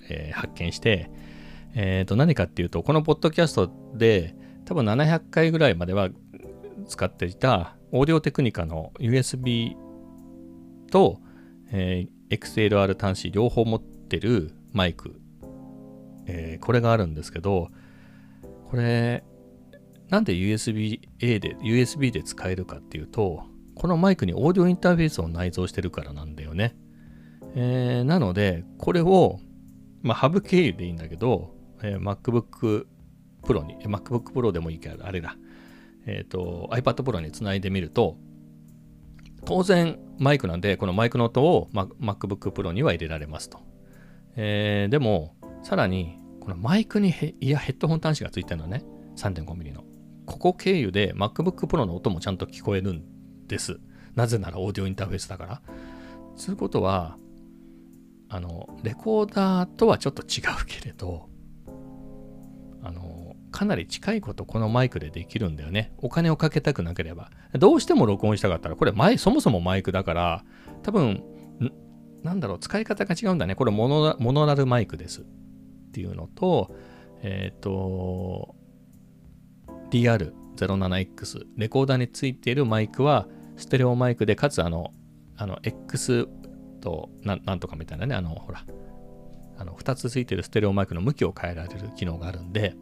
[0.09, 1.09] えー、発見して、
[1.75, 6.09] えー、と何かっていうと、このポッドキャストで多分700回ぐらいまでは
[6.89, 9.75] 使っていたオーディオテクニカの USB
[10.91, 11.21] と、
[11.71, 15.21] えー、XLR 端子両方持ってるマイク、
[16.27, 17.69] えー、これがあるんですけど、
[18.69, 19.23] これ、
[20.09, 26.75] なんで USB-A で、USB で使えるかっていうと、このマイクにオーディオインターフェースを内蔵してるからなんだよね。
[27.55, 29.39] えー、なので、これを、
[30.01, 32.85] まあ、ハブ経由でいいんだけど、えー、MacBook
[33.43, 35.37] Pro に、MacBook Pro でもいいから、あれだ、
[36.05, 38.17] えっ、ー、と、iPad Pro につないでみると、
[39.45, 43.59] 当然マイクなんで、このマイクの音を、ま、MacBook Pro には入れられますと。
[44.35, 48.83] えー、でも、さらに、このマイクにいやヘッドホン端子がついてるのね。
[49.17, 49.83] 3.5mm の。
[50.25, 53.03] ここ経由で MacBook Pro の音もちゃんと聞こえるん
[53.47, 53.79] です。
[54.15, 55.61] なぜならオーディオインターフェースだから。
[56.35, 57.17] つうことは、
[58.29, 61.29] あの、レコーダーとはちょっと違うけれど、
[62.83, 65.93] あの、かなり近いことこのマイクでできるんだよね。
[65.97, 67.31] お金をかけたくなければ。
[67.53, 70.43] どうしても録音したかったら、これ前、そもそもマイクだから、
[70.83, 71.23] 多分、
[72.21, 73.55] なんだろう、使い方が違うんだね。
[73.55, 75.25] これモノモノラルマイクですっ
[75.91, 76.75] ていうのと、
[77.21, 78.55] えっ、ー、と、
[79.91, 84.93] DR07X、レコーダーについているマイクは、ステレオマイクで、かつあの、
[85.37, 86.27] あの、X
[86.81, 88.65] とな、なんとかみたいなね、あの、ほら、
[89.57, 92.75] あの、2つついてるステレオマイクの向きを変えられる機能があるんで、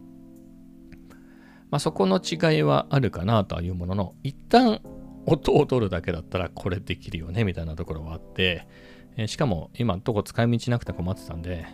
[1.70, 4.82] まあ、そこの違いはあるかなというものの、一旦
[5.26, 8.68] 音を取るだけだったらこれできるよねみたいなところはあって、
[9.16, 11.66] えー、しかも今のとこ使い道なくて困ってたんで、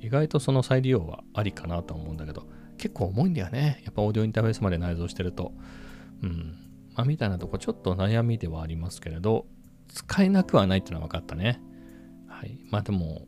[0.00, 2.46] 意外とその再利用はありかなと思うんだけど、
[2.78, 3.82] 結構重いんだよね。
[3.84, 5.52] やっぱオーディオインターフェースまで内蔵してると。
[6.22, 6.65] うん。
[6.96, 9.46] まあ、みたいなとこちょっと悩みではありますけれど、
[9.88, 11.60] 使えなくはないっていうのは分かったね。
[12.26, 12.58] はい。
[12.70, 13.26] まあでも、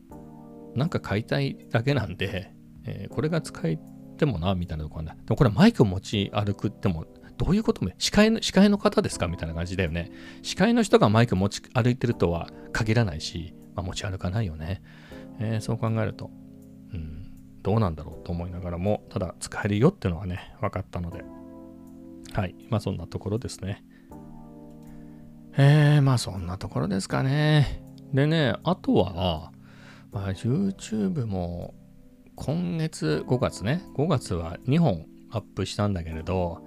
[0.75, 2.51] なんか買いたいだけなんで、
[2.85, 3.79] えー、これが使え
[4.17, 5.23] てもな、みたいなところなんだ。
[5.23, 7.05] でもこれマイク持ち歩くっても、
[7.37, 10.11] どういうことも、司会の、司会の方ですかみたいな感じだよね。
[10.41, 14.81] 司会の人がマイク持ち歩いてるとは限らないし、まあ、持ち歩かないよね。
[15.39, 16.31] えー、そう考えると、
[16.93, 21.23] うん、どうなんだろうと思いながらも、ただ使えるよっていうのはね、分かったので、
[22.33, 22.55] はい。
[22.69, 23.83] まあそんなところですね。
[25.57, 27.83] えー、まあそんなところですかね。
[28.13, 29.51] でね、あとは、
[30.11, 31.75] まあ、YouTube も
[32.35, 36.63] 今月5月ね、5月は2本アップしたんだけれど、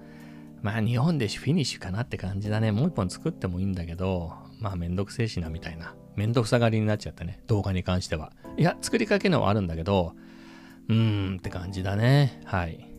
[0.63, 2.71] まあ2本でフィニッシュかなって感じだね。
[2.71, 5.95] もう1本作ってもいいんだけど、まあめんどくせえしなみたいな。
[6.15, 8.33] めんどくさがりになっちゃってね、動画に関しては。
[8.57, 10.15] いや、作りかけのはあるんだけど、
[10.89, 12.41] うーんって感じだね。
[12.45, 12.92] はい。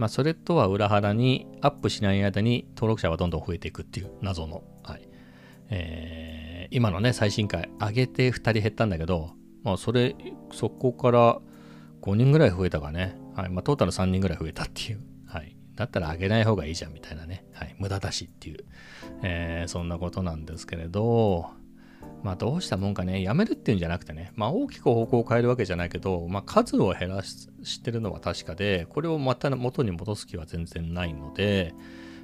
[0.00, 5.06] まあそれとは裏腹にアップしない間に登録者はどんどん増えていくっていう謎の、はい。
[5.68, 9.32] えー、今のね、最新回上げて2人減ったんだけど、
[9.62, 10.16] まあそれ、
[10.52, 11.38] そこから
[12.00, 13.14] 5人ぐらい増えたかね。
[13.36, 13.50] はい。
[13.50, 15.00] まあトータル3人ぐらい増えたっていう。
[15.26, 15.54] はい。
[15.76, 17.44] だったら上げない方がいいじゃんみたいなね。
[17.52, 17.76] はい。
[17.78, 18.64] 無駄だしっていう、
[19.22, 21.50] えー、そんなことなんですけれど、
[22.22, 31.74] まあどうしたもんかね、やめるっていうんじゃなくてね、まあ大きく方向を変えるわけじゃないけど、まあ数を減らしてるのは確かで、これをまた元に戻す気は全然ないので、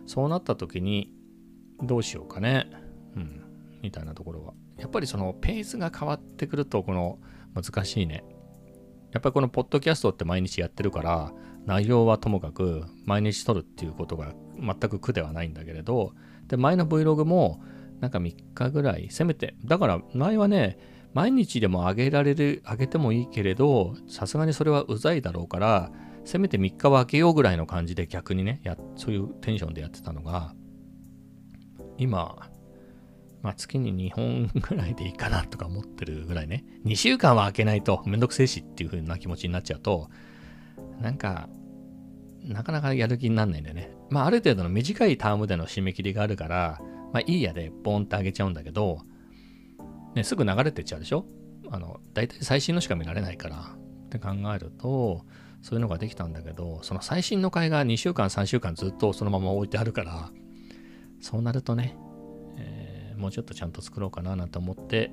[0.06, 1.10] そうなった時に
[1.82, 2.66] どうしようかね。
[3.16, 3.42] うん。
[3.82, 4.54] みたいなところは。
[4.78, 7.18] やっぱりそのペースが変わってくると、この
[7.54, 8.24] 難しいね。
[9.12, 11.32] やっぱりこのポッドキャストって毎日やってるから、
[11.64, 16.12] 内容はともかく毎日撮るっていうことが全く苦ではないんだけれど、
[16.46, 17.60] で、前の Vlog も
[18.00, 20.78] なんか3日ぐらい、せめて、だから前はね、
[21.14, 25.90] 毎日でも上げられる、上げてもいいけれど、さすがにそれはうざいだろうから、
[26.24, 30.54] せめて3日は開けようぐらいの感じで逆にね、やそういうテンションでやってたのが、
[31.98, 32.50] 今、
[33.42, 40.10] まあ、月に2本ぐらいでいいかなとか思ってるぐらいね、2週間は開けないとめんどくせえしっていう風な気持ちになっちゃうと、
[41.00, 41.48] なんか、
[42.42, 43.90] なかなかやる気になんないんだよね。
[44.10, 46.80] まあ、ある程度の短いタームでの締め切りがあるから、
[47.12, 49.00] まあ、いいやでボンってあげちゃうんだけど、
[50.14, 51.26] ね、すぐ流れてっちゃうでしょ？
[51.70, 55.24] あの、大体最新のしか見られないからって考えると、
[55.62, 60.30] そういうのができたんだけど、その最新の回が2週間、3週間ずっとそのまま置いてあるから、
[61.20, 61.96] そうなるとね、
[62.56, 65.10] えー、もうちょっとちゃんと作ろうかななんて思って、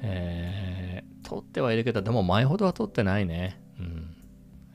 [0.00, 3.60] えー、撮ってはいるけど、でも前ほどは撮ってないね。
[3.78, 4.16] うん。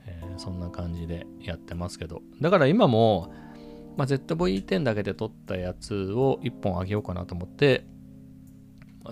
[0.05, 2.21] えー、そんな感じでやってますけど。
[2.41, 3.33] だから今も、
[3.99, 7.83] まあ、ZV-10 だけで撮ったやつを1本あげようかなと思って、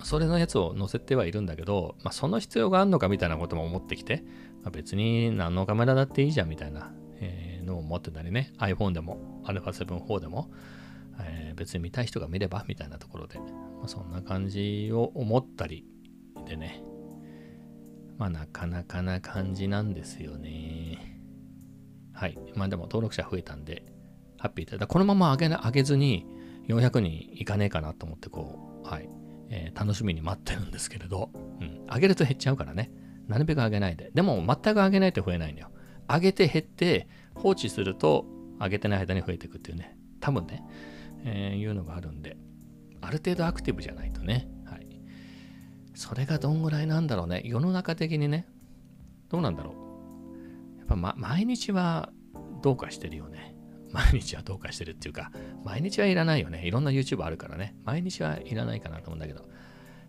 [0.02, 4.24] それのやつを載せてはいるんだけど、まあ、その必要があるのかみたいなことも思ってきて、
[4.62, 10.50] まあ、別に何のカメラだっていいじゃんみたいな、えー、のを持ってたりね、iPhone でも α7-4 でも、
[11.20, 13.44] えー、別に見たい人が見ればみたいなところで、ま
[13.84, 15.84] あ、そんな感じを思ったり
[16.46, 16.82] でね、
[18.16, 21.20] まあなかなかな感じなんですよね。
[22.14, 22.38] はい。
[22.56, 23.84] まあでも登録者増えたんで、
[24.38, 24.86] ハッピーで。
[24.86, 26.26] このまま上げ上げずに
[26.68, 29.08] 400人いかねえかなと思ってこう、はい、
[29.50, 32.90] えー、楽しみに待ってるんですけれど、うん、上げると減っちゃうからね。
[33.26, 34.10] なるべく上げないで。
[34.14, 35.70] でも全く上げないと増えないんだよ。
[36.08, 38.26] 上げて減って放置すると
[38.58, 39.96] 上げてない間に増えていくっていうね。
[40.20, 40.64] 多分ね、
[41.24, 42.36] えー、いうのがあるんで、
[43.00, 44.48] ある程度アクティブじゃないとね。
[44.64, 44.86] はい。
[45.94, 47.42] それがどんぐらいなんだろうね。
[47.44, 48.46] 世の中的にね。
[49.28, 49.72] どうなんだろ
[50.76, 50.78] う。
[50.78, 52.10] やっぱ、ま、毎日は
[52.62, 53.54] どうかしてるよね。
[53.92, 55.30] 毎日はどうかしてるっていうか、
[55.64, 56.66] 毎日はいらないよね。
[56.66, 57.74] いろんな YouTube あるからね。
[57.84, 59.48] 毎日はいらないかなと思うんだけど、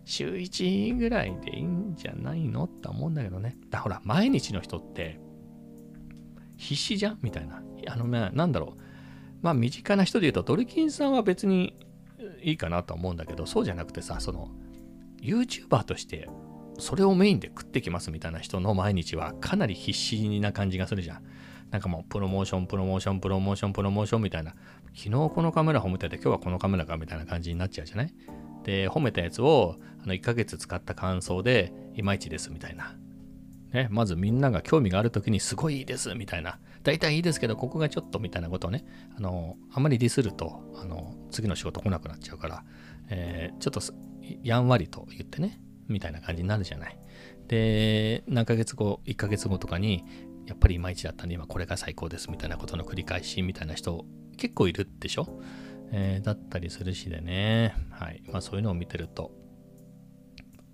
[0.04, 3.56] 週1ぐらいでいいんじゃないのって思うんだけどね。
[3.70, 5.18] だほら、毎日の人って
[6.56, 7.62] 必死じゃんみたいな。
[7.88, 8.82] あのね、なんだろう。
[9.42, 11.74] まあ、身近な人で言うと、ドリキンさんは別に
[12.42, 14.50] いいかなと思うんだけど、そうじゃなくてさ、その、
[15.22, 16.28] YouTuber として
[16.80, 21.22] それをメインで食ってきますみたいな人の毎日はかなり必死な感じがするじゃん。
[21.70, 24.54] なんかもうプロモーション、プロモーション、プロモーション、プロモーションみたいな、
[24.94, 28.14] 昨日このカメラ褒めてて今日はこのカメラかみたいな感じになっちゃうじゃない？
[28.64, 32.96] で、褒めたやつをあの1ヶ月使った感想で、いまいちですみたいな。
[33.72, 36.58] ね、まずみんなが興味があるときにすごいいいですみたいな。
[36.82, 38.84] 大体いいですけど、ここがちょっとみたいなことをね、
[39.16, 42.64] あの、あまりディスると、あの、次の仕事来なくなっちゃうから、
[43.10, 43.80] えー、ちょっと
[44.42, 46.98] やんわりと言ってね、みたいな感じになるじゃない？
[47.46, 50.04] で、何ヶ月後、1ヶ月後とかに、
[50.50, 54.04] やっぱりいまいちだったんで、今これが最高ですみたいなことの繰り返しみたいな人
[54.36, 55.40] 結構いるでしょ、
[55.92, 57.74] えー、だったりするしでね。
[57.90, 58.22] はい。
[58.26, 59.30] まあそういうのを見てると、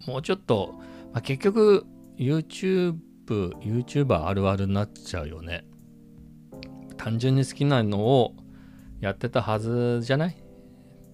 [0.07, 0.77] もうちょっと、
[1.13, 1.85] まあ、結局
[2.17, 5.67] YouTube、YouTuber あるあるになっちゃうよね。
[6.97, 8.35] 単純に好きなのを
[9.01, 10.37] やってたはずじゃない？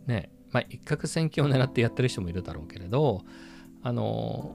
[0.07, 3.23] ねまあ一攫千金を狙ってやってる人もいるだろうけれど、
[3.83, 4.55] あの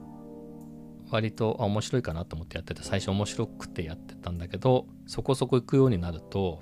[1.10, 6.60] 割と面白いかなと思ってやってて最初面白くてやってたんだけどそこそこ行くようになると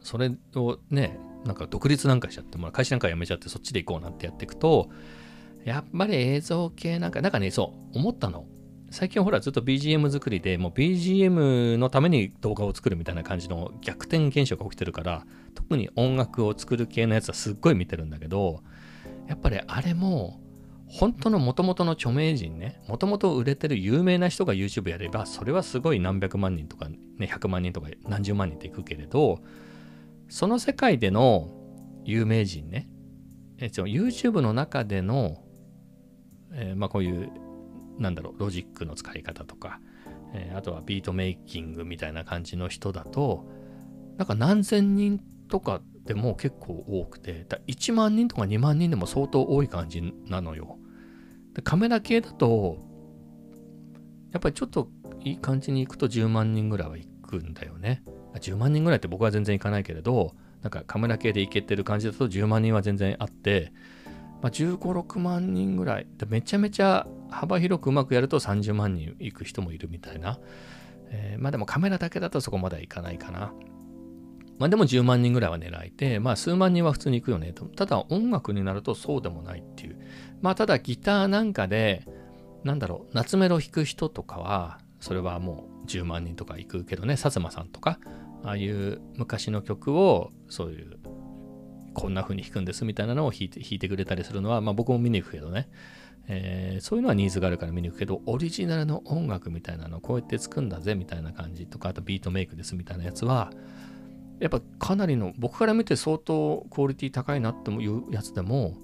[0.00, 4.90] それをねなんか独立なんかしちゃっても会社なんか辞めちゃってそっちで行こうなんてやっていくと
[5.64, 8.46] やっぱり映像系なんかなんかねそう思ったの。
[8.90, 18.62] 最近ほらずっと BGM 作りでもう BGM のために動画を作るみたいな感じの逆転現象が起きてるから特に音楽を作る系のやつはすっごい見てるんだけど
[19.26, 20.40] やっぱりあれも
[20.88, 29.40] 本当の元々の著名人ね、もともと売れてる有名な人が YouTube やれば、それはすごい何百万人とか、ね、100万人とか何十万人っていくけれど、
[30.28, 31.50] その世界での
[32.04, 32.88] 有名人ね、
[33.58, 35.42] え YouTube の中での、
[36.52, 37.30] えー、まあこういう、
[37.98, 39.80] なんだろう、ロジックの使い方とか、
[40.32, 43.46] えー、あとはビートメイキングみたいな感じの人だと、
[44.16, 50.78] なんか何千人とかでも結構多くて、だ1万人とか2万人でも相当多い感じなのよ。
[51.52, 52.78] でカメラ系だと、
[54.32, 54.88] やっぱりちょっと
[55.20, 58.02] いい感じに行くと10万人ぐらいは行くんだよね。
[58.36, 63.70] 10万人ぐらいって僕は全然行かないけれど、なんかカメラ系で行けてる感じだと10万人は全然あって、
[64.40, 66.06] まあ、15、6万人ぐらい。
[66.16, 70.38] でめちゃめちゃ幅広くうまくやると30万人行く人もいるみたいな。
[71.10, 73.52] えー、まあでもカメラだけだとそこまではいかないかな。
[74.58, 77.66] まあでも10万人ぐらいは狙えて、まあ数万人は普通に行くよねと。
[77.66, 79.98] ただ音楽になるとそうでもないっていう。
[80.42, 82.04] まあただギターなんかで、
[82.64, 88.00] なんだろう、夏メロ弾く人とかは、それはもう10万人とか行くけどね、薩摩さんとか、
[88.42, 90.98] ああいう昔の曲を、そういう、
[91.94, 95.68] こんな風に弾くんですみたいなのを弾いて弾いてくれたりするのは、まあ僕も見に行くけどね、
[96.26, 103.50] えー、そういうのはニーズがあるから見に行くけど、オリジナルの音楽みたいなのをこうやって作るんだぜみたいな感じとか、あとビートメイクですみたいなやつは、
[104.40, 108.76] やっぱかなりの僕から見て相当クオリティ高いなっていうやつでも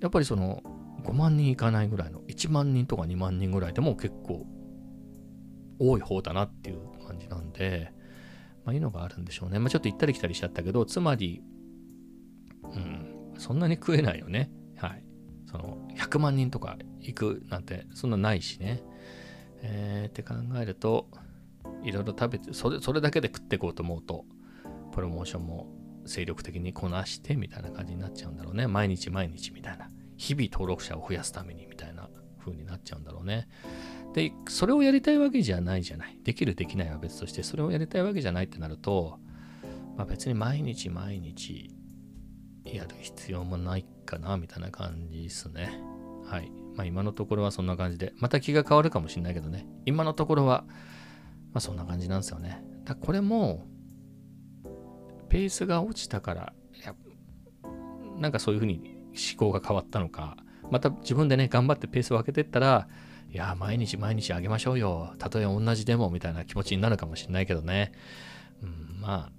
[0.00, 0.62] やっぱりその
[1.04, 4.46] 5万人いかないぐらいの1万人とか2万人ぐらいでも結構
[5.78, 7.92] 多い方だなっていう感じなんで
[8.64, 9.58] まあいいのがあるんでしょうね。
[9.58, 11.42] まあちょっと行ったり来たりしちゃったけどつまり
[12.64, 14.50] うんそんなに食えないよね。
[14.76, 15.04] はい。
[15.46, 18.82] その100万人とか行くなんてそんなないしね。
[19.62, 21.08] えー、って考えると
[21.84, 24.24] いろいろ食べてそれそれだけで食っていこうと思うと
[24.92, 25.66] プロモーションも
[26.06, 28.66] 精力的にこなしてみたいな感じになっちゃうんだろうね。
[28.66, 29.88] 毎日毎日みたいな。
[30.16, 33.48] 日々登録者を増やすためにみたいな風になっちゃうんだろうね。
[34.14, 36.18] で、それをやりたいわけじゃないじゃない。
[36.22, 39.18] できるできないは別として、それをやりたいわけじゃないってなると、
[39.96, 41.74] まあ、別に毎日毎日
[42.64, 45.80] やる必要もないかなみたいな感じですね。
[46.24, 46.50] はい。
[46.76, 49.66] まあ今のところはそんな感じで、また気が変わるかもしれないけどね。
[49.86, 50.64] 今のところは、
[51.52, 52.62] まあそんな感じなんですよね。
[52.84, 53.66] だこれも、
[55.32, 56.52] ペースが落ちたから、
[58.18, 60.36] なんかそういうふうに思考が変わったのか、
[60.70, 62.86] また自分でね、頑張ってペースを上げてったら、
[63.30, 65.14] いや、毎日毎日あげましょうよ。
[65.18, 67.92] たとえ同じでもみたいな気持ちになるかもしれないけどね。
[68.62, 69.30] うん、ま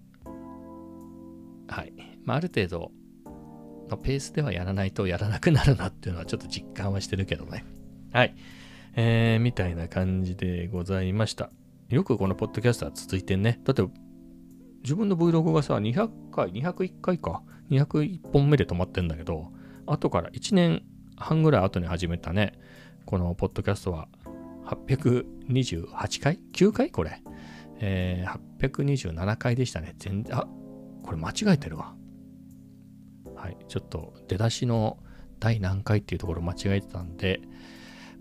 [1.68, 1.94] あ、はい。
[2.26, 2.92] まあ、ある程度
[3.88, 7.66] のペースではやらないとやらなくなるなっていうのはちょっと実感はしてるけどね。
[8.12, 8.36] はい。
[8.96, 11.52] えー、みたいな感じでございました。
[11.90, 13.60] よくこのポッドキャストは続いてんね。
[13.64, 13.84] だって
[14.84, 19.52] 自分の Vlog がさ、200回、201回か、201本目で止まってんだけど、
[19.86, 20.84] 後から1年
[21.16, 22.54] 半ぐらい後に始めたね、
[23.06, 24.08] このポッドキャストは
[24.66, 26.92] 828回 ?9 回？
[26.92, 27.22] これ。
[27.80, 29.94] えー、827回でしたね。
[29.98, 30.48] 全然、あ、
[31.04, 31.96] これ間違えてるわ。
[33.36, 33.58] はい。
[33.68, 34.98] ちょっと出だしの
[35.40, 37.42] 第何回っていうところ間違えてたんで、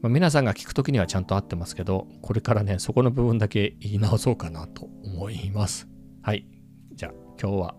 [0.01, 5.92] まあ、皆さんが聞くときにはちゃんと合ってますけど、これからね、そこの部分だけ言い直そうかなと思います。
[6.23, 6.47] はい。
[6.95, 7.75] じゃあ今日は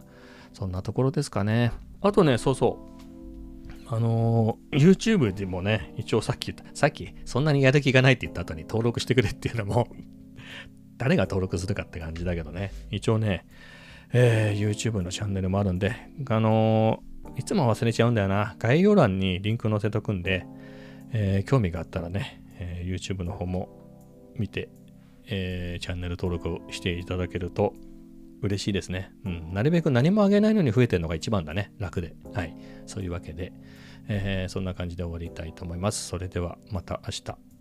[0.51, 1.71] そんなところですかね。
[2.01, 2.93] あとね、そうそう。
[3.87, 9.87] あのー、YouTube でもね、一応さっき言った、さっきそんなにやる気がないって言った後に登録してくれっていうのも
[10.97, 12.71] 誰が登録するかって感じだけどね。
[12.91, 13.45] 一応ね、
[14.11, 15.95] えー、YouTube のチャンネルもあるんで、
[16.29, 17.01] あの
[17.37, 18.55] いつも忘れちゃうんだよな。
[18.59, 20.45] 概要欄にリンク載せとくんで、
[21.13, 23.69] えー、興味があったらね、えー、YouTube の方も
[24.35, 24.69] 見て、
[25.27, 27.73] えー、チャンネル登録をしていただけると
[28.43, 29.11] 嬉しいですね。
[29.25, 29.53] うん。
[29.53, 31.71] なるべく何もあげないのに増えてるのが一番だね。
[31.79, 32.13] 楽で。
[32.33, 32.55] はい。
[32.85, 33.53] そういうわけで、
[34.09, 36.07] えー、そんな感じで終わりたいと思います。
[36.07, 37.52] それではまた明日。